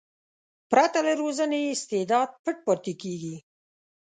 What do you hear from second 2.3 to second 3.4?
پټ پاتې کېږي.